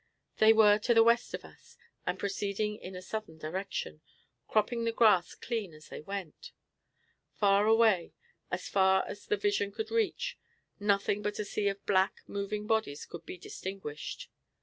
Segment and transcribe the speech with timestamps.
[0.37, 4.01] They were to the west of us, and proceeding in a southern direction,
[4.47, 6.53] cropping the grass clean as they went.
[7.35, 8.13] Far away,
[8.49, 10.39] as far as the vision could reach,
[10.79, 14.27] nothing but a sea of black moving bodies could be distinguished.